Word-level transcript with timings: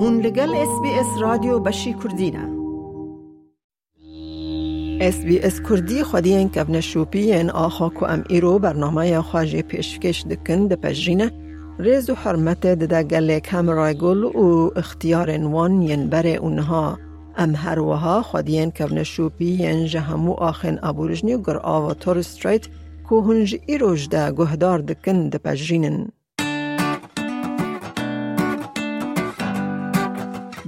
هون 0.00 0.20
لگل 0.20 0.54
اس 0.54 0.80
بی 0.82 0.90
اس 0.90 1.06
رادیو 1.20 1.58
بشی 1.58 1.94
کردینه 1.94 2.58
اس 5.00 5.24
بی 5.24 5.38
اس 5.38 5.60
کردی 5.60 6.02
خودی 6.02 6.34
این 6.34 6.48
کبن 6.48 6.80
شوپی 6.80 7.32
این 7.32 7.50
آخا 7.50 7.88
که 7.88 8.10
ام 8.10 8.24
ایرو 8.28 8.58
برنامه 8.58 9.20
خواجه 9.20 9.62
پیشکش 9.62 10.24
دکن 10.26 10.66
ده 10.66 10.76
پجرینه 10.76 11.32
ریز 11.78 12.10
و 12.10 12.14
حرمت 12.14 12.66
ده 12.66 13.02
گله 13.02 13.40
کم 13.40 13.92
گل 13.92 14.24
و 14.24 14.70
اختیار 14.76 15.44
وان 15.44 15.82
ین 15.82 16.08
بر 16.08 16.26
اونها. 16.26 16.98
ام 17.36 17.54
هر 17.54 17.78
وها 17.78 18.22
خودین 18.22 18.70
کبن 18.70 19.02
شوپی 19.02 19.44
ین 19.44 19.86
جهمو 19.86 20.32
آخن 20.32 20.78
ابورجنی 20.82 21.36
گر 21.46 21.56
آوا 21.56 21.94
تور 21.94 22.22
ستریت 22.22 22.66
که 23.10 23.16
هنج 23.16 23.60
ایروش 23.66 24.08
ده 24.08 24.32
گهدار 24.32 24.78
دکن 24.78 25.28
ده 25.28 25.38
پجرینن. 25.38 26.08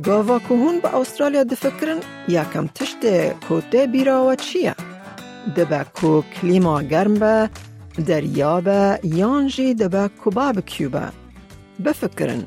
گاوا 0.05 0.39
هون 0.39 0.81
با 0.81 0.89
استرالیا 0.89 1.45
دفکرن 1.45 2.01
یکم 2.29 2.67
تشت 2.67 3.03
کوته 3.49 3.87
بیراوه 3.87 4.37
چیه؟ 4.37 4.75
دبه 5.57 5.85
کو 5.95 6.23
کلیما 6.23 6.83
گرم 6.83 7.15
به 7.15 7.51
دریابه 8.07 9.01
یانجی 9.05 9.75
دبه 9.75 10.11
کباب 10.25 10.61
کیوبه 10.61 11.09
بفکرن 11.85 12.47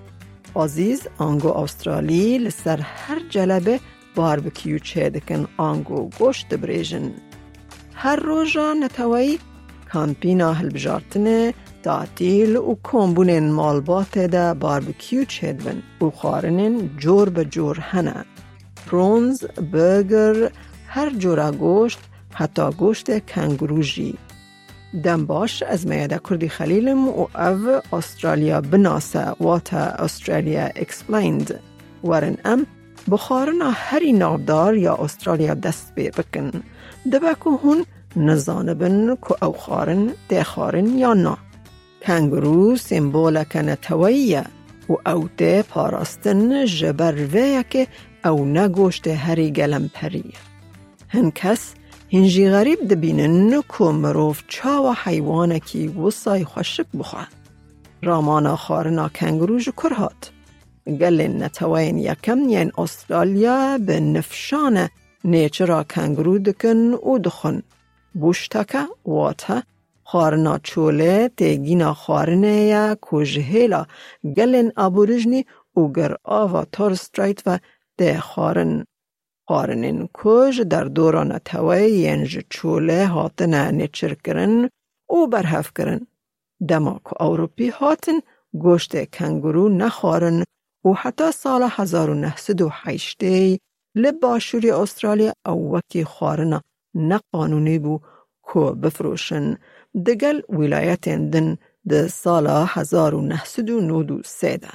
عزیز 0.56 1.08
آنگو 1.18 1.52
استرالی 1.58 2.38
لسر 2.38 2.80
هر 2.80 3.20
جلبه 3.30 3.80
باربکیو 4.16 4.80
چه 4.80 5.10
دکن 5.10 5.48
آنگو 5.58 6.10
گوشت 6.20 6.54
بریجن 6.54 7.14
هر 7.96 8.16
روژا 8.16 8.74
نتوایی 8.74 9.40
کامپینا 9.94 10.54
هلبجارتنه 10.54 11.54
تعطیل 11.84 12.56
و 12.56 12.76
کمبونین 12.84 13.52
مالبات 13.52 14.18
ده 14.18 14.54
باربکیو 14.54 15.26
چیدون 15.26 15.84
و 16.02 16.10
خارنین 16.10 16.90
جور 16.98 17.30
به 17.30 17.46
جور 17.46 17.80
هنه. 17.80 18.26
پرونز، 18.88 19.46
برگر، 19.46 20.52
هر 20.88 21.10
جورا 21.10 21.52
گوشت 21.52 22.00
حتی 22.34 22.72
گوشت 22.72 23.26
کنگروژی. 23.26 24.18
دم 25.04 25.26
باش 25.26 25.64
از 25.64 25.88
میاده 25.88 26.20
کردی 26.30 26.50
خلیلم 26.50 27.08
و 27.08 27.12
او 27.12 27.28
استرالیا 27.94 28.62
بناسه 28.62 29.26
واتا 29.40 29.78
استرالیا 29.78 30.66
اکسپلیند 30.66 31.60
ورن 32.04 32.38
ام 32.46 32.66
بخارنا 33.12 33.72
هری 33.72 34.14
نابدار 34.14 34.78
یا 34.78 34.96
استرالیا 34.96 35.54
دست 35.54 35.96
بی 35.96 36.10
بکن. 36.10 36.64
دبکو 37.12 37.58
هون 37.58 37.86
نزانبن 38.16 39.16
که 39.16 39.44
او 39.46 39.54
خارن 39.54 40.12
ده 40.30 40.44
خارن 40.44 40.98
یا 40.98 41.14
نه 41.14 41.38
کنگرو 42.04 42.76
سیمبول 42.76 43.44
کنتویه 43.44 44.46
و 44.90 45.10
او 45.10 45.30
ده 45.38 45.62
پاراستن 45.62 46.66
جبر 46.66 47.64
که 47.64 47.88
او 48.26 48.46
نگوشت 48.46 49.08
هری 49.08 49.52
گلم 49.52 49.90
پریه 49.94 50.40
هن 51.10 51.32
کس 51.32 51.74
هنجی 52.14 52.50
غریب 52.50 52.88
دبینن 52.88 53.62
که 53.78 53.84
مروف 53.84 54.44
چا 54.48 54.84
و 54.84 54.96
حیوانه 55.04 55.60
کی 55.60 55.88
وصای 55.88 56.44
خوشک 56.44 56.86
بخواه. 57.00 57.28
رامانا 58.04 58.56
خارنا 58.56 59.10
کنگرو 59.10 59.60
جکر 59.60 59.94
هات. 59.94 60.32
گل 60.88 61.22
نتوین 61.22 61.98
یکم 61.98 62.40
ین 62.50 62.72
استرالیا 62.78 63.78
به 63.78 64.00
نفشان 64.00 64.90
نیچرا 65.24 65.84
کنگرو 65.84 66.40
دکن 66.40 66.94
و 66.94 67.20
دخن. 67.20 67.64
بوشتکه 68.14 68.86
واته 69.06 69.64
خارنا 70.04 70.58
چوله 70.58 71.32
تیگینا 71.38 71.94
خارنه 71.94 72.56
یا 72.74 72.98
کجهیلا 73.02 73.86
گلن 74.38 74.72
ابوریجنی 74.78 75.46
و 75.78 75.82
گر 75.96 76.16
آوا 76.24 76.66
تورسترایت 76.66 77.42
و 77.46 77.60
ده 77.98 78.20
خارن. 78.20 78.86
خارنین 79.48 80.10
کج 80.14 80.62
در 80.62 80.84
دوران 80.84 81.38
توی 81.38 81.92
ینج 81.92 82.40
چوله 82.50 83.08
هاتن 83.08 83.76
نیچر 83.76 84.14
کرن 84.14 84.70
و 85.10 85.28
برهف 85.32 85.72
کرن. 85.78 86.08
دما 86.68 87.02
که 87.06 87.24
اوروپی 87.24 87.70
هاتن 87.70 88.20
گوشت 88.54 89.12
کنگرو 89.16 89.70
نخارن. 89.70 90.44
و 90.86 90.94
حتی 90.94 91.32
سال 91.32 91.70
1908 91.72 93.24
لباشوری 93.96 94.72
استرالیا 94.72 95.34
او 95.46 95.76
وکی 95.76 96.04
خارنا 96.04 96.62
نقانونی 96.96 97.80
بو 97.80 98.00
که 98.54 98.60
بفروشن. 98.60 99.58
دگل 99.96 100.42
ولایت 100.50 101.10
دن 101.10 101.58
ده 101.90 102.08
سال 102.08 102.48
1993 102.48 104.58
ده. 104.58 104.70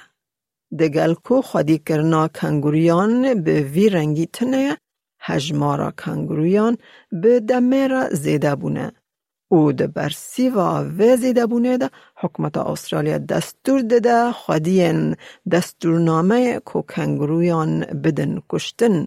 دگل 0.79 1.15
کو 1.15 1.43
خودی 1.43 1.79
کرنا 1.79 2.29
کنگوریان 2.29 3.43
به 3.43 3.63
وی 3.63 4.27
تنه 4.27 4.79
هجمارا 5.21 5.91
کنگوریان 5.91 6.77
به 7.13 7.41
زیده 8.13 8.55
بونه. 8.55 8.93
او 9.51 9.73
برسی 9.73 10.49
و 10.49 10.59
و 10.99 11.17
زیده 11.17 11.47
بونه 11.47 11.79
ده 11.79 11.91
حکمت 12.17 12.57
استرالیا 12.57 13.19
دستور 13.19 13.83
ده 13.83 14.33
خودین 14.33 15.17
دستورنامه 15.53 16.59
کو 16.59 16.83
کنگوریان 16.83 17.81
بدن 17.81 18.43
کشتن. 18.51 19.07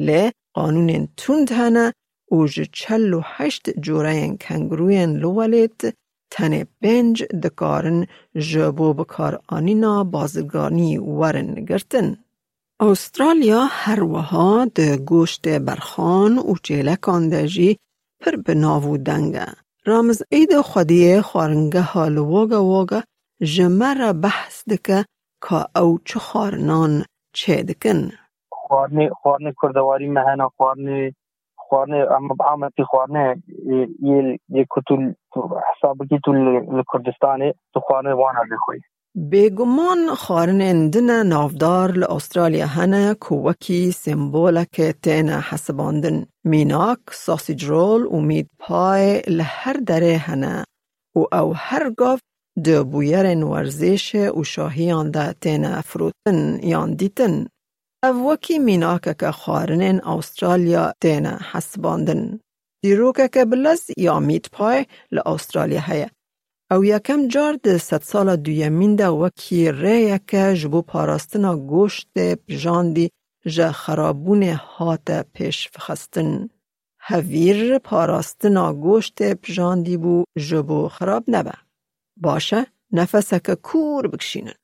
لی 0.00 0.30
قانون 0.54 1.08
هنه 1.50 1.92
او 2.30 2.48
چل 2.48 3.14
و 3.14 3.20
هشت 3.24 3.70
جوره 3.80 4.36
کنگروین 4.40 5.16
لولیت 5.16 5.80
تن 6.30 6.64
بنج 6.82 7.24
دکارن 7.24 8.06
جبو 8.36 8.94
بکار 8.94 9.40
آنینا 9.48 10.04
بازگانی 10.04 10.98
ورن 10.98 11.54
گرتن. 11.54 12.16
استرالیا 12.80 13.62
هر 13.70 14.02
وها 14.02 14.64
ده 14.74 14.96
گوشت 14.96 15.48
برخان 15.48 16.38
و 16.38 16.54
چیلکان 16.62 17.28
دجی 17.28 17.78
پر 18.20 18.36
بناو 18.36 18.96
دنگه. 18.98 19.46
رامز 19.86 20.22
اید 20.30 20.60
خودی 20.60 21.20
خارنگه 21.20 21.80
حال 21.80 22.18
وگا 22.18 22.64
وگا 22.64 23.02
جمر 23.42 24.12
بحث 24.12 24.68
دکه 24.68 25.04
که 25.48 25.78
او 25.78 25.98
چه 26.04 26.18
خارنان 26.18 27.04
چه 27.34 27.62
دکن. 27.62 28.10
خارنه 28.68 29.10
خارنه 29.22 29.54
کردواری 29.62 30.08
مهنا 30.08 30.52
خارنه 30.58 31.14
خوانه 31.68 31.96
اما 32.16 32.34
بعامتي 32.38 32.84
خوانه 32.84 33.36
يل 34.02 34.38
يكتل 34.50 35.14
حسابك 35.68 36.08
تل 36.24 36.36
الكردستان 36.78 37.52
تخوانه 37.74 38.14
وانا 38.14 38.40
بخوي 38.50 38.80
بگمان 39.16 40.14
خارن 40.14 40.60
اندن 40.60 41.26
نافدار 41.26 41.90
لأسترالیا 41.90 42.66
هنه 42.66 43.14
کوکی 43.14 43.92
سمبولک 43.92 44.80
تین 45.02 45.28
حسباندن. 45.28 46.26
میناک 46.44 46.98
ساسیج 47.10 47.64
رول 47.64 48.06
و 48.06 48.20
مید 48.20 48.48
پای 48.58 49.22
لهر 49.28 49.76
دره 49.86 50.16
هنه 50.16 50.64
و 51.16 51.34
او 51.34 51.54
هر 51.56 51.90
گاف 51.90 52.20
دو 52.64 52.84
بویرن 52.84 53.42
ورزش 53.42 54.14
و 54.14 54.44
شاهیان 54.44 55.10
ده 55.10 55.32
تین 55.32 55.80
فروتن 55.80 56.58
یان 56.62 56.94
دیتن 56.94 57.46
او 58.06 58.30
وکی 58.30 58.58
میناکه 58.58 59.14
که 59.20 59.30
خارنین 59.30 60.04
استرالیا 60.04 60.92
تینا 61.00 61.38
حسباندن. 61.52 62.40
دیروکه 62.82 63.28
که 63.28 63.44
بلز 63.44 63.82
یا 63.96 64.20
میت 64.20 64.50
پای 64.50 64.86
لأسترالیا 65.12 65.80
هیا. 65.80 66.08
او 66.70 66.84
یکم 66.84 67.28
جار 67.28 67.54
ده 67.62 67.78
ست 67.78 68.02
سال 68.02 68.36
دویمین 68.36 68.96
ده 68.96 69.08
وکی 69.08 69.72
ریه 69.72 70.20
که 70.26 70.54
جبو 70.54 70.82
پاراستنا 70.82 71.56
گوشت 71.56 72.08
پجاندی 72.48 73.10
جه 73.46 73.72
خرابون 73.72 74.42
هات 74.42 75.26
پیش 75.34 75.68
فخستن. 75.68 76.48
هویر 77.00 77.78
پاراستنا 77.78 78.72
گوشت 78.72 79.34
پجاندی 79.34 79.96
بو 79.96 80.24
جبو 80.38 80.88
خراب 80.88 81.24
نبه. 81.28 81.52
باشه 82.16 82.66
نفسک 82.92 83.54
کور 83.54 84.08
بکشینن. 84.08 84.54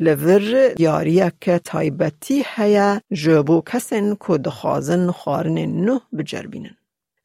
لور 0.00 0.74
یاریه 0.78 1.32
که 1.40 1.58
تایبتی 1.58 2.42
هیا 2.56 3.00
جبو 3.12 3.62
کسن 3.66 4.14
که 4.26 4.38
دخوازن 4.38 5.10
خارن 5.10 5.58
نه 5.58 6.00
بجربینن. 6.18 6.76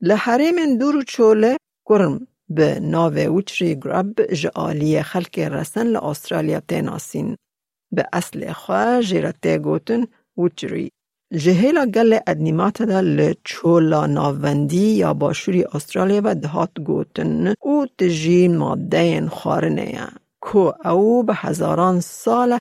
لحریم 0.02 0.78
دورو 0.78 1.04
چوله 1.04 1.58
گرم 1.86 2.28
به 2.50 2.80
ناوه 2.80 3.22
وچری 3.22 3.76
گرب 3.76 4.34
جعالی 4.34 5.02
خلق 5.02 5.40
رسن 5.40 5.88
لأسترالیا 5.88 6.60
تیناسین. 6.60 7.36
به 7.92 8.06
اصل 8.14 8.52
خواه 8.52 9.02
جیرته 9.02 9.58
گوتن 9.58 10.08
وچری. 10.38 10.90
جهیلا 11.34 11.86
گل 11.86 12.20
ادنیمات 12.28 12.82
دا 12.82 13.00
لچولا 13.00 14.06
ناوندی 14.06 14.88
یا 15.04 15.14
باشوری 15.14 15.64
استرالیا 15.64 16.22
و 16.24 16.36
دهات 16.36 16.72
گوتن 16.86 17.54
او 17.62 17.86
تجی 17.98 18.48
ماده 18.48 19.30
خارنه 19.30 20.08
که 20.42 20.88
او 20.90 21.24
به 21.24 21.34
هزاران 21.36 22.00
سال 22.00 22.58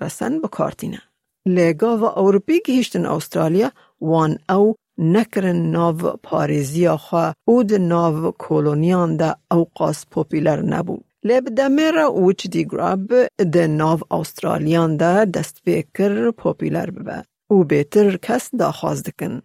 رسن 0.00 0.40
بکارتینه. 0.40 1.02
لگا 1.46 1.96
و 1.98 2.04
اوروپی 2.04 2.60
گهیشتن 2.66 3.06
استرالیا 3.06 3.70
وان 4.00 4.38
او 4.48 4.74
نکرن 4.98 5.70
ناو 5.70 5.96
پاریزیا 6.22 6.96
خواه 6.96 7.34
او 7.48 7.62
ده 7.62 7.78
ناو 7.78 8.32
کولونیان 8.32 9.16
ده 9.16 9.36
اوقاس 9.50 10.06
پوپیلر 10.10 10.60
نبود. 10.62 11.04
لب 11.24 11.44
دمیر 11.44 11.94
وچ 12.06 12.46
دی 12.46 12.64
گراب 12.64 13.08
ده 13.54 13.66
ناو 13.66 13.98
آسترالیان 14.10 14.96
ده 14.96 15.24
دست 15.24 15.56
بیکر 15.64 16.30
پوپیلر 16.30 16.90
ببه. 16.90 17.24
او 17.50 17.64
بیتر 17.64 18.16
کس 18.16 18.50
دا 18.58 18.70
خواست 18.72 19.04
دکن. 19.06 19.42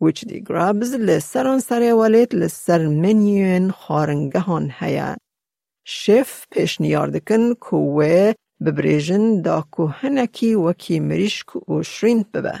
وچ 0.00 0.24
دی 0.24 0.40
گرابز 0.48 0.94
لسران 0.94 1.60
سر 1.60 1.94
ولیت 1.94 2.34
لسر 2.34 2.86
منیوین 2.86 3.70
خارنگهان 3.70 4.72
هیا. 4.78 5.16
شف 5.84 6.46
پیش 6.50 6.80
نیاردکن 6.80 7.54
کوه 7.54 8.32
ببریجن 8.64 9.42
دا 9.44 9.58
کو 9.70 9.86
هنکی 10.00 10.54
وکی 10.54 11.00
مریشک 11.00 11.68
و 11.68 11.82
شرین 11.82 12.24
ببه. 12.34 12.54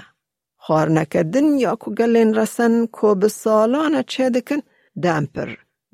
خارنکدن 0.64 1.58
یا 1.58 1.74
کو 1.74 1.90
گلین 1.98 2.34
رسن 2.34 2.86
کو 2.86 3.14
بسالانه 3.14 4.02
چه 4.12 4.30
دکن 4.30 4.60
دمپر. 5.02 5.48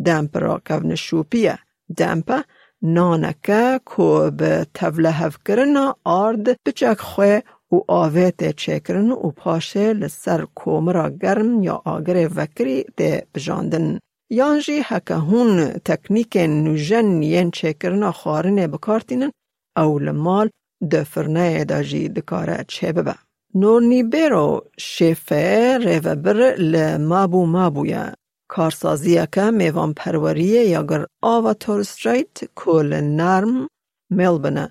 دمپر 0.06 0.40
را 0.40 0.60
کون 0.66 0.94
شوپیه. 0.94 1.58
دمپه 1.96 2.38
نانکه 2.82 3.80
کو 3.84 4.30
به 4.30 4.66
تفله 4.74 5.10
هف 5.10 5.36
کرنا 5.46 5.96
آرد 6.04 6.46
بچک 6.66 7.00
خواه 7.00 7.40
و 7.72 7.76
آویت 7.88 8.56
چکرن 8.56 9.10
و 9.10 9.30
پاشه 9.30 9.92
لسر 9.92 10.46
کومرا 10.54 11.10
گرم 11.10 11.62
یا 11.62 11.82
آگر 11.84 12.30
وکری 12.36 12.84
ده 12.96 13.26
بجاندن. 13.34 13.98
یانجی 14.30 14.80
هکه 14.84 15.14
هون 15.14 15.68
تکنیک 15.84 16.36
نوژن 16.36 17.22
ین 17.22 17.50
چکرنا 17.50 18.12
خارنه 18.12 18.66
بکارتینن 18.66 19.30
او 19.82 19.98
لمال 20.06 20.48
ده 20.92 21.04
فرنه 21.12 21.64
دا 21.70 21.80
جی 21.90 22.08
دکاره 22.16 22.58
چه 22.68 22.92
ببه. 22.96 23.14
نورنی 23.54 24.02
بیرو 24.12 24.48
شیفه 24.78 25.78
ریوه 25.86 26.14
بر 26.24 26.38
لمابو 26.72 27.46
مابویا 27.46 28.06
کارسازی 28.52 29.26
که 29.34 29.50
میوان 29.60 29.94
پروریه 29.94 30.64
یا 30.74 30.82
گر 30.90 31.06
آوا 31.22 31.54
تورستریت 31.54 32.36
کل 32.56 32.90
نرم 33.20 33.68
ملبنه. 34.18 34.66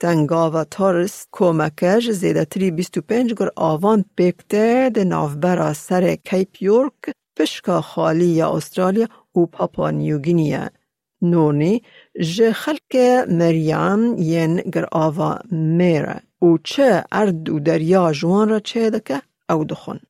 تنگ 0.00 0.32
آوا 0.32 0.64
تورست 0.64 1.28
کمکش 1.32 2.10
زیده 2.10 2.44
تری 2.44 2.70
بیست 2.70 2.98
و 2.98 3.02
پنج 3.02 3.34
گر 3.40 3.50
آوان 3.56 4.04
بکته 4.18 4.90
ده 4.94 5.04
نافبرا 5.04 5.72
سر 5.74 6.16
کیپ 6.16 6.62
یورک 6.62 7.02
پشکا 7.38 7.80
خالی 7.80 8.26
یا 8.40 8.50
استرالیا 8.56 9.08
و 9.36 9.46
پاپا 9.46 9.90
نیوگینیه. 9.90 10.70
نونی 11.22 11.82
جه 12.18 12.52
خلک 12.52 12.96
مریم 13.28 14.18
ین 14.18 14.56
گر 14.56 14.86
آوا 14.92 15.38
میره. 15.50 16.20
او 16.38 16.58
چه 16.64 17.04
ارد 17.12 17.48
و 17.48 17.60
دریا 17.60 18.12
جوان 18.12 18.48
را 18.48 18.60
چه 18.60 18.90
دکه 18.90 19.22
او 19.50 19.64
دخون. 19.64 20.00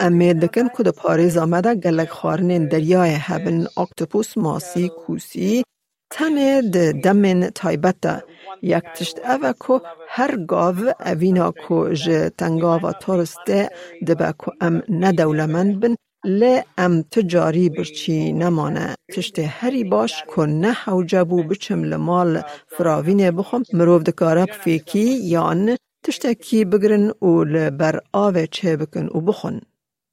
امید 0.00 0.40
دکن 0.40 0.68
که 0.68 0.82
ده 0.82 0.90
پاریز 0.90 1.36
آمده 1.36 2.04
خارنین 2.06 2.68
دریای 2.68 3.10
هبن 3.10 3.66
اکتوپوس 3.76 4.38
ماسی 4.38 4.88
کوسی 4.88 5.64
تنه 6.10 6.62
ده 6.62 6.92
دمن 6.92 7.50
تایبته 7.54 8.22
یک 8.62 8.84
تشت 8.94 9.18
اوه 9.18 9.52
که 9.52 9.80
هر 10.08 10.36
گاو 10.36 10.76
اوینا 11.06 11.52
که 11.52 11.94
جه 11.94 12.30
تنگاوه 12.38 12.92
ترسته 12.92 13.70
ده 14.06 14.14
با 14.14 14.32
که 14.32 14.52
ام 14.60 14.82
ندولمند 14.88 15.80
بن 15.80 15.96
لی 16.24 16.62
ام 16.78 17.02
تجاری 17.02 17.68
برچی 17.68 18.32
نمانه 18.32 18.94
تشت 19.12 19.38
هری 19.38 19.84
باش 19.84 20.24
که 20.36 20.42
نه 20.42 20.72
حوجه 20.72 21.24
بو 21.24 21.42
بچم 21.42 21.84
لمال 21.84 22.42
فراوینه 22.68 23.30
بخم 23.30 23.62
مروف 23.72 24.02
دکاره 24.02 24.44
فیکی 24.44 25.14
یان 25.34 25.76
تشتکی 26.04 26.64
بگرن 26.64 27.10
و 27.22 27.44
لبر 27.44 28.00
آوه 28.12 28.46
چه 28.46 28.76
بکن 28.76 29.06
و 29.06 29.20
بخون. 29.20 29.60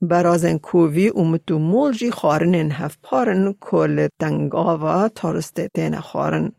برازن 0.02 0.58
کووی 0.58 1.10
و 1.10 1.22
متو 1.22 1.60
مولجی 1.60 2.12
خارنن 2.12 2.72
هف 2.72 2.98
پارن 3.04 3.54
کل 3.60 4.08
تنگ 4.20 4.56
آوه 4.56 5.10
تارسته 5.10 5.70
تین 5.76 6.00
خارن. 6.00 6.52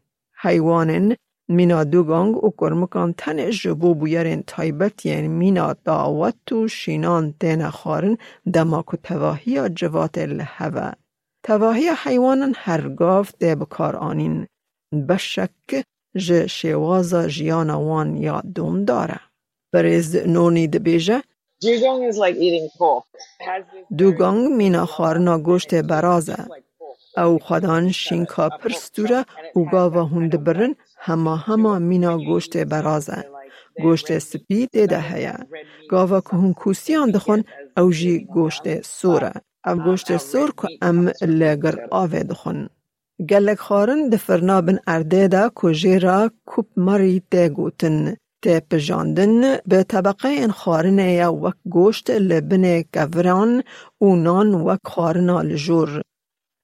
حیوانن 0.43 1.17
مینا 1.51 1.85
دوگانگ 1.85 2.45
و 2.45 2.51
کرمکان 2.61 3.15
تن 3.19 3.51
جبو 3.51 3.95
بویرین 3.95 4.43
تایبت 4.47 5.07
یعنی 5.07 5.29
مینا 5.29 5.77
داوت 5.87 6.67
شینان 6.71 7.35
تین 7.41 7.71
خارن 7.71 8.19
دماکو 8.55 8.97
تواهی 8.97 9.69
جوات 9.69 10.19
الهوه. 10.19 10.93
تواهی 11.47 11.91
حیوانن 12.05 12.55
هرگاف 12.57 13.29
ده 13.41 13.55
بکار 13.55 13.97
آنین. 13.97 14.47
بشک 15.09 15.71
ج 16.27 16.47
شوازا 16.47 17.29
جیانا 17.29 17.81
وان 17.89 18.17
یا 18.17 18.43
دوم 18.55 18.85
داره. 18.85 19.21
بریز 19.73 20.17
نونی 20.17 20.67
دبیجه 20.69 21.23
dugong 21.65 22.01
is 22.11 22.17
like 22.25 22.37
eating 22.47 22.69
pork 22.79 23.05
It 23.15 23.47
has 23.51 23.65
this 23.73 23.99
دوگانگ 23.99 24.49
مینا 24.59 24.87
خارنا 24.87 25.39
گوشت 25.39 25.75
برازه. 25.75 26.47
او 27.17 27.39
خدان 27.39 27.93
شینکا 27.93 28.49
پرستوره 28.49 29.27
و 29.57 29.61
گاوا 29.73 30.05
هند 30.05 30.45
برن 30.45 30.75
هما 31.03 31.37
هما 31.37 31.79
مینا 31.79 32.19
گوشت 32.19 32.57
برازه. 32.57 33.25
گوشت 33.83 34.19
سپی 34.19 34.67
دیده 34.73 35.01
هیا. 35.01 35.37
گاوا 35.91 36.21
که 36.21 36.37
هون 36.37 36.53
کوسیان 36.53 37.11
دخون 37.11 37.45
او 37.77 37.93
جی 37.93 38.15
گوشت 38.35 38.83
سوره. 38.83 39.33
او 39.67 39.75
گوشت 39.87 40.17
سور 40.17 40.51
که 40.59 40.69
ام 40.83 41.13
لگر 41.41 41.77
آوه 41.91 42.23
دخون. 42.23 42.69
گلک 43.31 43.59
خارن 43.59 44.09
دفرنا 44.09 44.61
بن 44.61 44.79
ارده 44.87 45.29
دا 45.29 45.51
که 45.63 45.73
جیرا 45.81 46.31
کوپ 46.47 46.67
مری 46.77 47.23
ته 47.31 47.49
گوتن. 47.49 48.17
ته 48.43 48.61
پجاندن 48.71 49.57
به 49.67 49.83
طبقه 49.83 50.29
این 50.29 50.51
خارنه 50.51 51.13
یا 51.13 51.35
وک 51.35 51.55
گوشت 51.65 52.11
لبن 52.11 52.83
گوران 52.95 53.63
و 54.01 54.17
نان 54.17 54.55
وک 54.55 54.81
خارنا 54.85 55.43
لجور. 55.43 56.03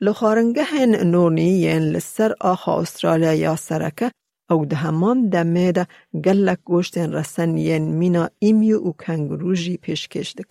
لخارنگه 0.01 0.87
نونی 0.87 1.43
ین 1.43 1.83
لسر 1.83 2.35
آخا 2.41 2.81
استرالیا 2.81 3.35
یا 3.35 3.57
سرکه 3.57 4.11
او 4.51 4.67
ده 4.67 4.77
همان 4.77 5.29
دمه 5.29 5.73
ده 5.73 5.87
گلک 6.25 6.59
گوشت 6.65 6.99
رسن 6.99 7.57
ین 7.59 7.85
مینا 8.01 8.31
ایمیو 8.39 8.77
او 8.77 8.93
کنگرو 8.93 9.55
جی 9.55 9.77
پیش 9.77 10.09
کشده 10.09 10.45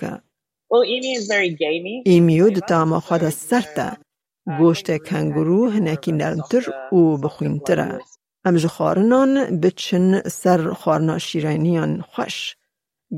ایمیو 2.05 2.49
د 2.55 2.59
تا 2.69 2.85
ما 2.85 2.99
خواد 2.99 3.29
سرده. 3.29 3.87
گوشت 4.59 4.87
کنگرو 5.07 5.69
هنکی 5.69 6.11
نرمتر 6.11 6.63
او 6.91 7.17
بخویم 7.17 7.57
تره. 7.67 7.99
امج 8.45 8.67
خارنان 8.67 9.59
بچن 9.61 10.21
سر 10.41 10.73
خارنا 10.73 11.17
شیرینیان 11.17 12.01
خوش. 12.01 12.55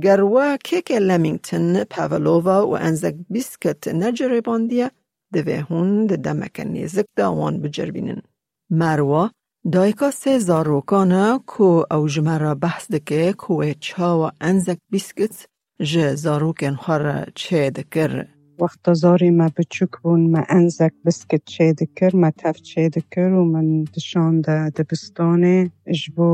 گروه 0.04 0.58
کیک 0.58 0.86
که 0.86 1.00
پاولوفا 1.00 1.86
پاولووا 1.90 2.68
و 2.68 2.78
انزک 2.78 3.16
بیسکت 3.30 3.88
نجره 3.88 4.42
باندیه 4.42 4.92
ده 5.34 5.42
به 5.42 5.60
هون 5.70 6.06
ده 6.06 6.16
دمکنی 6.16 6.88
زک 6.88 7.06
ده 7.16 7.26
آوان 7.26 7.62
بجربینن. 7.62 8.22
مروه 8.70 9.30
e 9.66 11.40
ku 11.52 11.86
ew 11.96 12.04
ji 12.14 12.22
me 12.22 12.36
re 12.40 12.54
behs 12.64 12.86
dike 12.94 13.34
ku 13.42 13.52
wê 13.60 13.72
çawa 13.86 14.30
enzek 14.50 14.80
bîskit 14.92 15.36
ji 15.80 16.06
zarokên 16.24 16.76
xwe 16.84 16.98
re 17.04 17.18
çê 17.42 17.76
dikir. 17.76 18.12
وقتا 18.60 18.94
زاری 18.94 19.30
ما 19.40 19.48
بچوک 19.58 19.94
بون 20.04 20.22
ما 20.34 20.42
انزک 20.58 20.94
بسکت 21.06 21.44
چه 21.54 21.74
دکر 21.80 22.12
ما 22.22 22.30
تف 22.40 22.58
چه 22.70 22.90
دکر 22.90 23.32
و 23.40 23.46
من 23.54 23.84
دشان 23.96 24.42
ده 24.42 24.70
دبستانه 24.70 25.72
اجبو 25.86 26.32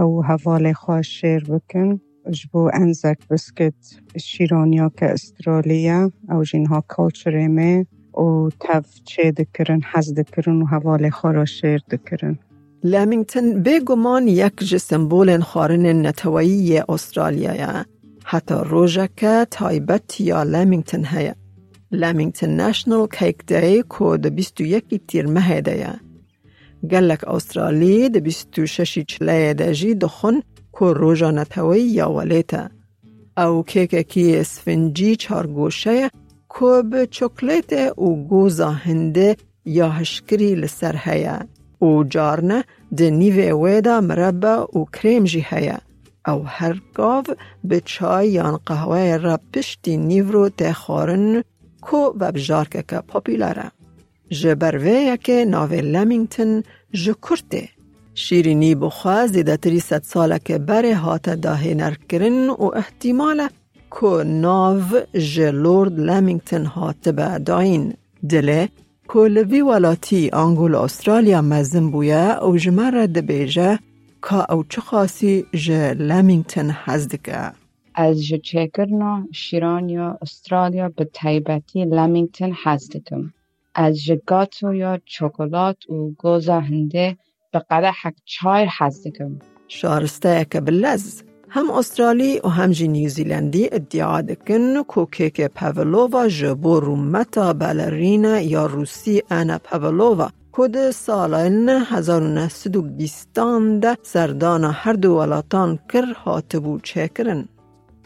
او 0.00 0.22
حوال 0.28 0.72
خواه 0.72 1.02
شیر 1.02 1.42
بکن 1.44 2.00
اجبو 2.26 2.70
انزک 2.74 3.18
بسکت 3.30 3.74
شیرانیا 4.26 4.88
که 4.98 5.06
استرالیا 5.12 6.00
او 6.30 6.44
جینها 6.44 6.84
می 7.56 7.86
و 8.14 8.50
تف 8.60 8.86
چه 9.04 9.32
دکرن 9.38 9.80
حز 9.92 10.14
دکرن 10.14 10.62
و 10.62 10.66
حوال 10.66 11.10
خواه 11.10 11.32
را 11.32 11.44
شیر 11.44 11.80
دکرن 11.90 12.38
لامینگتن 12.84 13.62
بگمان 13.62 14.28
یک 14.28 14.56
جسمبول 14.58 15.40
خارن 15.40 16.06
نتوایی 16.06 16.78
استرالیا 16.78 17.84
حتی 18.24 18.54
روژه 18.54 19.08
که 19.16 19.46
تایبت 19.50 20.20
یا 20.20 20.42
لامینگتن 20.42 21.04
هیا. 21.04 21.34
لامینگتن 21.92 22.60
نشنل 22.60 23.06
کیک 23.06 23.46
دی 23.46 23.82
که 23.98 24.16
ده 24.22 24.30
بیست 24.30 24.60
و 24.60 24.64
یکی 24.64 24.98
تیر 24.98 25.26
مه 25.26 25.60
دی. 25.60 25.84
گلک 26.90 27.28
استرالی 27.28 28.08
ده 28.08 28.20
بیست 28.20 28.58
و 28.58 28.66
ششی 28.66 29.04
چله 29.04 29.54
ده 29.54 29.94
دخون 29.94 30.42
که 30.78 30.84
روژا 30.84 31.30
نتوی 31.30 31.80
یا 31.80 32.10
ولیتا. 32.10 32.68
او 33.36 33.62
کیک 33.62 33.94
اکی 33.94 34.36
اسفنجی 34.36 35.16
چار 35.16 35.46
گوشه 35.46 36.10
که 36.60 36.82
به 36.90 37.06
چکلیت 37.10 37.98
و 37.98 38.14
گوزا 38.28 38.70
هنده 38.70 39.36
یا 39.64 39.90
هشکری 39.90 40.54
لسر 40.54 40.96
هیه. 40.96 41.38
او 41.82 41.88
جارنه 42.14 42.58
د 42.98 43.00
نیوه 43.20 43.48
ویدا 43.62 43.96
مربه 44.08 44.54
او 44.74 44.80
کریم 44.94 45.24
جی 45.30 45.42
هیا. 45.50 45.78
او 46.32 46.38
هر 46.56 46.76
گاو 46.94 47.24
به 47.68 47.78
چای 47.92 48.28
یان 48.38 48.56
قهوه 48.66 49.16
را 49.24 49.40
پشتی 49.52 49.96
نیو 49.96 50.26
رو 50.32 50.48
ته 50.58 50.72
خارن 50.72 51.42
کو 51.86 52.00
و 52.20 52.32
بجار 52.32 52.66
که 52.72 52.82
که 52.88 52.98
پاپیلاره. 53.08 53.66
جبروه 54.38 54.96
یکی 55.12 55.44
ناوه 55.44 55.80
لامینگتن 55.94 56.62
جکرته. 57.04 57.62
شیرینی 58.14 58.74
بخواست 58.74 59.32
دیده 59.32 59.56
تری 59.56 59.80
ست 59.80 60.02
ساله 60.12 60.38
که 60.46 60.58
بره 60.58 60.94
هات 60.94 61.30
داهی 61.30 61.74
نرکرن 61.74 62.48
و 62.50 62.70
احتماله 62.80 63.48
که 64.00 64.12
ناو 64.26 64.82
جلورد 65.34 66.00
لامینگتن 66.00 66.64
هات 66.64 67.08
به 67.08 67.38
داین. 67.38 67.94
دله 68.28 68.68
کولوی 69.12 69.60
ولاتی 69.60 70.30
آنگول 70.30 70.74
استرالیا 70.74 71.42
مزن 71.42 71.90
بویا 71.90 72.38
او 72.38 72.56
جمر 72.56 73.06
دبیجه 73.06 73.78
که 74.22 74.52
او 74.52 74.64
چه 74.68 74.80
خاصی 74.80 75.46
جه 75.54 75.94
لامینگتن 75.94 76.70
هزدکه 76.84 77.52
از 77.94 78.26
جه 78.26 78.38
چکرنا 78.38 79.28
شیران 79.32 79.88
یا 79.88 80.18
استرالیا 80.22 80.88
به 80.88 81.04
تایبتی 81.04 81.84
لامینگتن 81.84 82.52
هزدکم 82.64 83.32
از 83.74 84.04
جه 84.04 84.22
گاتو 84.26 84.74
یا 84.74 85.00
چوکولات 85.04 85.90
و 85.90 86.10
گوزا 86.18 86.60
هنده 86.60 87.16
به 87.52 87.58
قدحک 87.70 88.14
چای 88.24 88.66
هزدکم 88.78 89.38
شارسته 89.68 90.46
که 90.50 90.60
بلز. 90.60 91.22
هم 91.54 91.70
استرالی 91.70 92.40
و 92.44 92.48
هم 92.48 92.70
جی 92.70 92.88
نیوزیلندی 92.88 93.68
ادعا 93.72 94.20
دکن 94.20 94.82
کو 94.82 95.06
کیک 95.06 95.40
پاولووا 95.40 96.28
جبو 96.28 96.80
رومتا 96.80 97.52
بالرین 97.52 98.24
یا 98.24 98.66
روسی 98.66 99.22
انا 99.30 99.58
پاولووا 99.58 100.28
کد 100.52 100.90
سالین 100.90 101.68
1920 101.68 103.28
ده 103.80 103.96
سردان 104.02 104.64
هر 104.64 104.92
دو 104.92 105.12
ولاتان 105.18 105.78
کر 105.88 106.04
هاتبو 106.24 106.78
چکرن. 106.82 107.48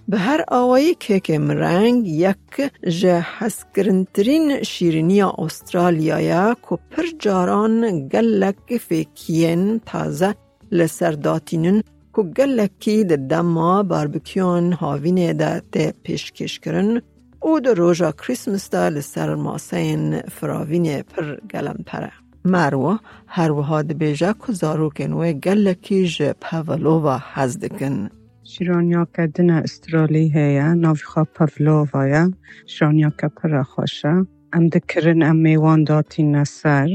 به 0.08 0.18
هر 0.18 0.44
آوایی 0.48 0.94
کیک 0.94 1.30
مرنگ 1.30 2.08
یک 2.08 2.70
جه 2.88 3.26
حسکرنترین 3.38 4.62
شیرینی 4.62 5.22
استرالیایا 5.22 6.56
که 6.68 6.78
پر 6.90 7.02
جاران 7.18 8.08
گلک 8.08 8.76
فیکین 8.88 9.80
تازه 9.86 10.34
لسرداتینن 10.72 11.82
که 12.16 12.22
گلکی 12.22 13.04
ده 13.04 13.16
دما 13.16 13.82
باربکیون 13.82 14.72
هاوینه 14.72 15.32
ده 15.32 15.62
ده 15.72 15.94
پیشکش 16.02 16.60
کرن 16.60 17.02
او 17.40 17.60
ده 17.60 17.74
روژا 17.74 18.12
کریسمس 18.12 18.70
ده 18.70 18.90
لسر 18.90 19.34
ماسین 19.34 20.20
فراوینه 20.20 21.02
پر 21.02 21.36
گلم 21.52 21.78
پره. 21.86 22.12
مروه 22.44 22.98
هر 23.26 23.52
وها 23.52 23.82
ده 23.82 23.94
بیجا 23.94 24.32
که 24.32 24.52
زاروکن 24.52 25.12
و 25.12 25.32
گلکی 25.32 26.08
جه 26.08 26.34
پاولووا 26.40 27.18
هزدکن. 27.34 28.10
شیرانیا 28.44 29.06
که 29.16 29.26
دن 29.26 29.50
استرالی 29.50 30.28
هیا 30.28 30.74
ناوی 30.74 31.00
خواه 31.00 31.26
پاولووایا 31.34 32.30
شیرانیا 32.66 33.10
که 33.20 33.28
پر 33.28 33.62
خوشه 33.62 34.26
ام 34.52 34.68
ده 34.68 34.80
کرن 34.88 35.22
ام 35.22 35.36
میوان 35.36 35.84
داتی 35.84 36.22
نسر 36.22 36.88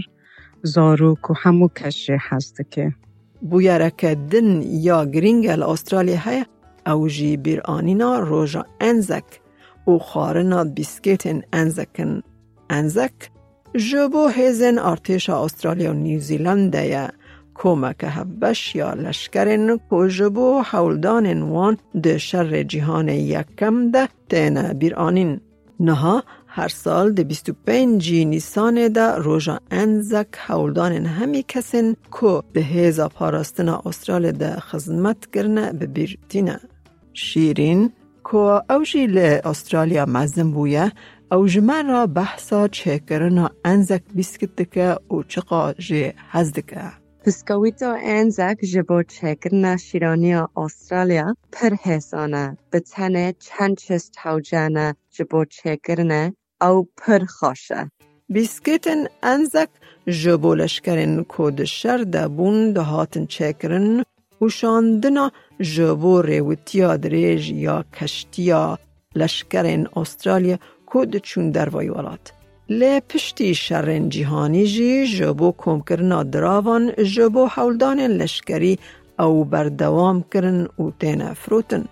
زاروک 0.63 1.29
و 1.29 1.33
همو 1.37 1.67
کشه 1.67 2.17
هزدکه. 2.21 2.93
بویرک 3.49 4.05
دن 4.05 4.61
یا 4.61 5.05
گرینگل 5.05 5.63
استرالیا 5.63 6.17
های 6.17 6.45
او 6.87 7.07
جی 7.07 7.37
بیر 7.37 7.61
آنینا 7.61 8.19
روژا 8.19 8.65
انزک 8.79 9.23
او 9.85 9.99
خارنا 9.99 10.63
بیسکیتن 10.63 11.41
انزکن. 11.53 12.21
انزک 12.69 13.29
جبو 13.75 14.27
هیزن 14.27 14.79
ارتش 14.79 15.29
استرالیا 15.29 15.91
و 15.91 15.93
نیوزیلند 15.93 16.75
یا 16.75 17.09
کمک 17.55 18.03
هبش 18.03 18.75
یا 18.75 18.93
لشکرین 18.93 19.79
که 19.89 20.07
جبو 20.07 20.61
حولدان 20.61 21.41
وان 21.41 21.77
ده 22.03 22.17
شر 22.17 22.63
جهان 22.63 23.09
یکم 23.09 23.91
ده 23.91 24.07
تینا 24.29 24.73
بیر 24.73 24.95
آنین. 24.95 25.41
نها 25.79 26.23
هر 26.53 26.67
سال 26.67 27.13
ده 27.13 27.23
25 27.23 28.13
نیسان 28.13 28.87
ده 28.87 29.15
روژا 29.15 29.59
انزک 29.71 30.35
حولدان 30.37 31.05
همی 31.05 31.43
کسین 31.47 31.95
که 32.21 32.41
ده 32.53 32.61
هیزا 32.61 33.09
پاراستن 33.09 33.69
استرال 33.69 34.31
ده 34.31 34.59
خزمت 34.59 35.31
کرنه 35.33 35.73
به 35.73 35.85
بیرتینه. 35.85 36.59
شیرین 37.13 37.91
که 38.31 38.37
اوجی 38.71 39.07
ل 39.07 39.17
استرالیا 39.45 40.05
مزن 40.05 40.51
بویه 40.51 40.91
او 41.31 41.47
را 41.87 42.07
بحثا 42.07 42.67
چکرنا 42.67 43.49
انزک 43.65 44.03
بیسکت 44.15 44.71
که 44.71 44.97
او 45.07 45.23
چقا 45.23 45.73
جه 45.73 46.13
هزدکه. 46.29 46.91
بسکویتو 47.25 47.95
انزک 48.03 48.57
جبو 48.73 49.03
چکرنا 49.03 49.77
شیرانی 49.77 50.33
استرالیا 50.55 51.35
پر 51.51 51.69
حسانه 51.83 52.57
به 52.71 52.79
تنه 52.79 53.35
چند 53.39 53.77
چست 53.77 54.11
توجانه 54.23 54.95
جبو 55.09 55.45
چکرنه 55.45 56.33
او 56.61 56.87
پر 56.97 57.25
خوشه. 57.25 57.91
بیسکیتن 58.29 59.01
انزک 59.23 59.69
جبو 60.07 60.55
لشکرین 60.55 61.23
کود 61.23 61.63
شر 61.63 61.97
ده 61.97 62.27
بون 62.27 62.73
ده 62.73 62.81
هاتن 62.81 63.25
چکرن 63.25 64.03
و 64.41 64.49
شاندنا 64.49 65.31
جبو 65.61 66.21
ریوتیا 66.21 66.97
دریج 66.97 67.49
یا 67.49 67.85
کشتیا 67.93 68.79
لشکرین 69.15 69.87
استرالیا 69.95 70.57
کود 70.85 71.17
چون 71.17 71.51
در 71.51 71.69
ویولات. 71.77 72.33
لی 72.69 72.99
پشتی 72.99 73.55
شرن 73.55 74.09
جهانی 74.09 74.65
جی 74.65 75.07
جبو 75.07 75.53
کم 75.57 75.79
کرنا 75.81 76.23
دراوان 76.23 76.91
جبو 76.91 77.45
حولدان 77.45 77.99
لشکری 77.99 78.79
او 79.19 79.45
بردوام 79.45 80.23
کرن 80.33 80.67
و 80.79 80.91
تین 80.99 81.33
فروتن. 81.33 81.85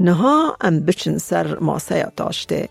نها 0.00 0.56
ام 0.60 0.80
بچن 0.80 1.18
سر 1.18 1.58
ماسه 1.58 2.12
تاشته. 2.16 2.68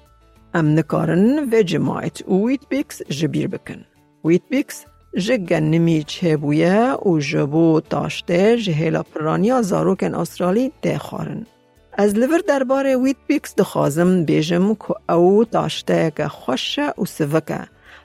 ام 0.53 0.79
نکارن 0.79 1.49
و 1.51 1.61
جماعت 1.61 2.27
و 2.27 2.47
ویت 2.47 2.59
بیکس 2.69 3.01
جبیر 3.01 3.47
بکن. 3.47 3.85
ویت 4.25 4.41
بیکس 4.49 4.85
جگن 5.17 5.63
نمی 5.63 6.03
چه 6.03 6.37
بویه 6.37 6.93
و 6.93 7.19
جبو 7.19 7.81
تاشته 7.89 8.57
جهیلا 8.57 9.03
پرانیا 9.03 9.61
زاروکن 9.61 10.15
استرالی 10.15 10.71
ده 10.81 10.97
خارن. 10.97 11.45
از 11.93 12.15
لور 12.15 12.39
درباره 12.47 12.97
ویت 12.97 13.15
بیکس 13.27 13.55
دخوازم 13.55 14.25
بیجم 14.25 14.73
که 14.73 15.13
او 15.13 15.45
داشته 15.45 16.11
که 16.17 16.27
خوشه 16.27 16.93
و 16.97 17.05
سوکه 17.05 17.59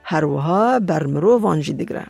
هر 0.04 0.24
وها 0.24 0.80
برمرو 0.80 1.38
وانجی 1.38 1.72
دگره. 1.72 2.06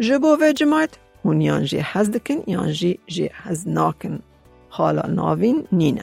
جبو 0.00 0.36
و 0.40 0.52
جماعت 0.52 0.90
هون 1.24 1.40
یانجی 1.40 1.78
حز 1.78 2.10
دکن 2.10 2.42
یانجی 2.46 2.98
جی 3.06 3.30
حز 3.44 3.68
ناکن. 3.68 4.20
حالا 4.68 5.02
ناوین 5.08 5.66
نینه. 5.72 6.02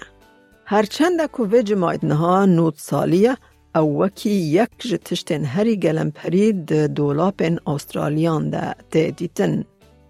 هرچند 0.66 1.20
که 1.20 1.44
او 3.76 4.04
وکی 4.04 4.30
یک 4.30 4.70
جتشتن 4.80 5.46
هری 5.46 5.76
گلم 5.78 6.12
پرید 6.12 6.74
دولاپن 6.98 7.58
استرالیان 7.68 8.50
ده 8.50 9.12
دیتن. 9.18 9.64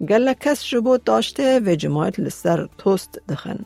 گله 0.09 0.33
کس 0.33 0.65
جبو 0.69 0.97
داشته 0.97 1.59
و 1.65 1.75
جماعت 1.75 2.19
لسر 2.19 2.69
توست 2.77 3.21
دخن. 3.29 3.59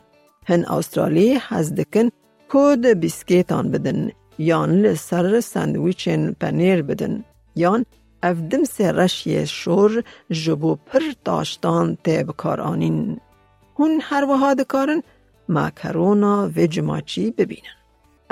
هن 0.48 0.64
استرالی 0.64 1.38
حز 1.48 1.74
دکن 1.74 2.08
کود 2.48 2.86
بیسکیتان 2.86 3.70
بدن 3.70 4.10
یان 4.38 4.70
لسر 4.82 5.40
سندویچن 5.40 6.32
پنیر 6.40 6.82
بدن 6.82 7.24
یان 7.56 7.86
افدم 8.22 8.64
سه 8.64 8.92
رشی 8.92 9.46
شور 9.46 10.04
جبو 10.30 10.76
پر 10.86 11.02
داشتان 11.24 11.98
ته 12.04 12.24
بکار 12.24 12.60
آنین. 12.60 13.20
هون 13.78 14.00
هر 14.02 14.24
وها 14.24 14.54
دکارن 14.54 15.02
ماکرونا 15.48 16.50
و 16.56 16.66
جماچی 16.66 17.30
ببینن. 17.30 17.79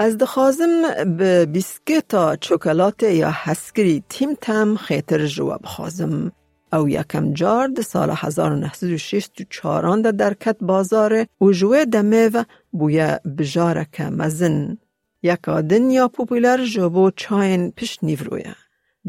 از 0.00 0.18
دخوازم 0.18 1.04
به 1.18 1.46
بیسکیتا 1.46 2.36
چوکلات 2.36 3.02
یا 3.02 3.30
حسکری 3.44 4.04
تیم 4.08 4.34
تم 4.40 4.76
خیتر 4.76 5.26
جواب 5.26 5.60
خازم. 5.64 6.32
او 6.72 6.88
یکم 6.88 7.32
جارد 7.32 7.80
سال 7.80 8.10
1964 8.10 9.96
ده 9.96 10.12
در 10.12 10.34
کت 10.34 10.56
بازار 10.60 11.26
و 11.40 11.52
جوه 11.52 11.84
دمه 11.84 12.28
و 12.28 12.44
بویا 12.72 13.20
بجارک 13.38 14.00
مزن. 14.00 14.78
یکا 15.22 15.60
دنیا 15.60 16.08
پوپولر 16.08 16.64
جبو 16.64 17.10
چاین 17.16 17.70
پیش 17.70 17.98
نیورویا. 18.02 18.54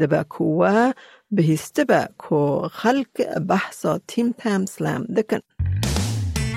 دبا 0.00 0.22
کوه 0.22 0.92
بهسته 1.30 1.84
با 1.84 2.08
کو 2.18 2.68
خلق 2.68 3.38
بحثا 3.48 4.00
تیم 4.06 4.34
تم 4.38 4.66
سلام 4.66 5.04
دکن. 5.04 5.38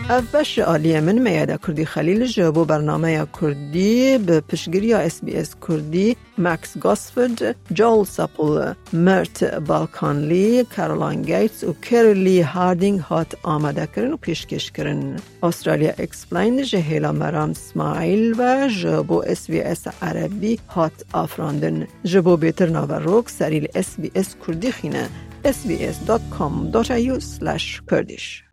اف 0.09 0.35
بش 0.35 0.59
عالیه 0.59 1.01
من 1.01 1.19
میاده 1.19 1.57
کردی 1.67 1.85
خلیل 1.85 2.25
جبو 2.25 2.65
برنامه 2.65 3.27
کردی 3.41 4.17
به 4.17 4.41
پشگیری 4.41 4.93
اس 4.93 5.23
بی 5.23 5.35
اس 5.35 5.55
کردی 5.67 6.17
مکس 6.37 6.77
گاسفرد، 6.77 7.55
جول 7.71 8.05
ساپل، 8.05 8.73
مرت 8.93 9.43
بالکانلی، 9.43 10.63
کارولان 10.63 11.21
گیتس 11.21 11.63
و 11.63 11.73
کرلی 11.73 12.41
هاردینگ 12.41 12.99
هات 12.99 13.35
آماده 13.43 13.87
کرن 13.95 14.13
و 14.13 14.17
پیشکش 14.17 14.71
کرن. 14.71 15.19
استرالیا 15.43 15.93
اکسپلاین 15.97 16.63
جهیلا 16.63 17.11
مرام 17.11 17.49
اسماعیل 17.49 18.35
و 18.37 18.67
جبو 18.67 19.23
اس 19.27 19.49
بی 19.49 19.61
اس 19.61 19.87
عربی 20.01 20.59
هات 20.69 21.05
آفراندن. 21.13 21.87
جبو 22.03 22.37
بیتر 22.37 22.69
ناوروک 22.69 23.29
سریل 23.29 23.67
اس 23.75 23.95
بی 23.97 24.11
اس 24.15 24.35
کردی 24.47 24.71
خینه 24.71 25.09
sbs.com.au 25.45 27.19
slash 27.19 27.81
kurdish 27.89 28.52